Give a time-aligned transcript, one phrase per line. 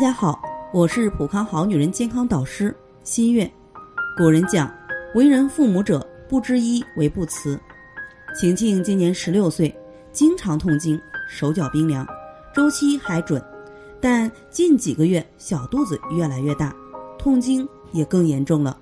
[0.00, 0.40] 大家好，
[0.72, 3.48] 我是普康好女人健康导师新月。
[4.16, 4.72] 古人讲，
[5.14, 7.60] 为人父母者，不知医为不慈。
[8.34, 9.78] 晴晴今年十六岁，
[10.10, 12.06] 经常痛经，手脚冰凉，
[12.54, 13.44] 周期还准，
[14.00, 16.74] 但近几个月小肚子越来越大，
[17.18, 18.74] 痛经也更严重了。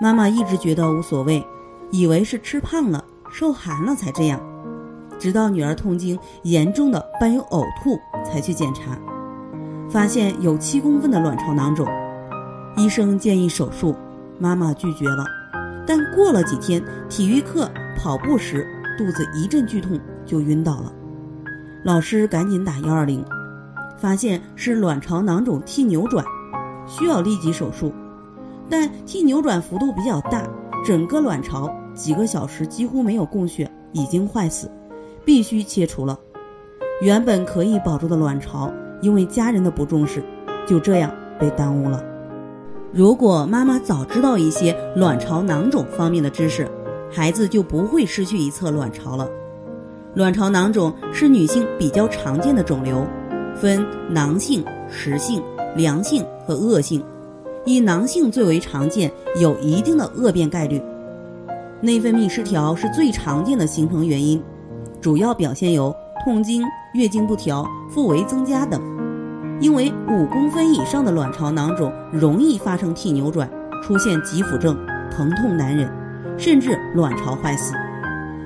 [0.00, 1.44] 妈妈一直觉得无所谓，
[1.90, 4.40] 以为是吃胖了、受寒了才这样，
[5.18, 8.98] 直到女儿痛经严重的伴有呕吐，才去检查。
[9.90, 11.88] 发现有七公分的卵巢囊肿，
[12.76, 13.96] 医生建议手术，
[14.38, 15.24] 妈妈拒绝了。
[15.86, 18.66] 但过了几天，体育课跑步时
[18.98, 20.92] 肚子一阵剧痛就晕倒了，
[21.84, 23.24] 老师赶紧打幺二零，
[23.96, 26.22] 发现是卵巢囊肿替扭转，
[26.86, 27.90] 需要立即手术。
[28.68, 30.46] 但替扭转幅度比较大，
[30.84, 34.70] 整个卵巢几个小时几乎没有供血，已经坏死，
[35.24, 36.18] 必须切除了。
[37.00, 38.70] 原本可以保住的卵巢。
[39.00, 40.22] 因为家人的不重视，
[40.66, 42.02] 就这样被耽误了。
[42.92, 46.66] 如果妈妈早知道一些卵巢囊肿方面的知识，
[47.10, 49.28] 孩子就不会失去一侧卵巢了。
[50.14, 53.06] 卵巢囊肿是女性比较常见的肿瘤，
[53.54, 55.42] 分囊性、实性、
[55.76, 57.02] 良性和恶性。
[57.64, 60.82] 以囊性最为常见，有一定的恶变概率。
[61.80, 64.42] 内分泌失调是最常见的形成原因，
[65.00, 65.94] 主要表现有。
[66.24, 68.80] 痛经、月经不调、腹围增加等，
[69.60, 73.48] 因为五公分以上的卵巢囊肿容易发生替扭转，
[73.82, 74.76] 出现急腹症、
[75.10, 75.90] 疼痛难忍，
[76.36, 77.74] 甚至卵巢坏死。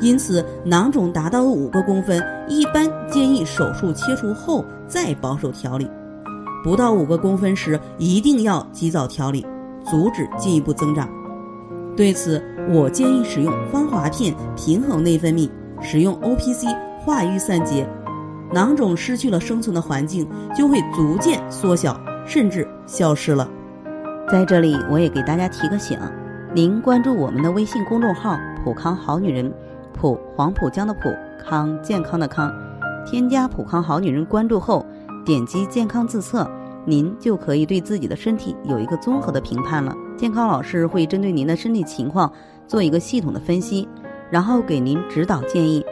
[0.00, 5.86] 因此，囊肿达到五个公分，一般建议手术切除后再保守调理；
[6.64, 9.46] 不到五个公分时，一定要及早调理，
[9.84, 11.08] 阻止进一步增长。
[11.96, 15.48] 对此，我建议使用芳华片平衡内分泌，
[15.80, 16.66] 使用 O P C。
[17.04, 17.86] 化瘀散结，
[18.50, 23.46] 囊肿失去了生存的环境，就会逐渐缩小，甚至消失了。
[24.30, 25.98] 在这里，我也给大家提个醒：
[26.54, 29.52] 您关注我们的微信公众号“普康好女人”，
[29.92, 32.50] 普黄浦江的普康健康的康，
[33.04, 34.86] 添加“普康好女人”关注后，
[35.26, 36.50] 点击健康自测，
[36.86, 39.94] 您就可以对自己的身体有一个综合的评判了。
[40.16, 42.32] 健康老师会针对您的身体情况
[42.66, 43.86] 做一个系统的分析，
[44.30, 45.84] 然后给您指导建议。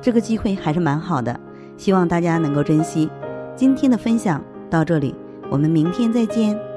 [0.00, 1.38] 这个机会还是蛮好的，
[1.76, 3.10] 希望大家能够珍惜。
[3.56, 5.14] 今天的分享到这里，
[5.50, 6.67] 我们明天再见。